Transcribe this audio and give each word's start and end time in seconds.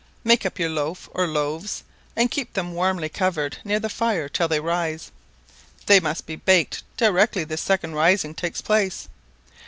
Make 0.23 0.47
up 0.47 0.57
your 0.57 0.69
loaf 0.71 1.07
or 1.13 1.27
loaves, 1.27 1.83
and 2.15 2.31
keep 2.31 2.53
them 2.53 2.73
warmly 2.73 3.07
covered 3.07 3.59
near 3.63 3.79
the 3.79 3.87
fire 3.87 4.27
till 4.27 4.47
they 4.47 4.59
rise: 4.59 5.11
they 5.85 5.99
must 5.99 6.25
be 6.25 6.35
baked 6.37 6.81
directly 6.97 7.43
this 7.43 7.61
second 7.61 7.93
rising 7.93 8.33
takes 8.33 8.63
place. 8.63 9.09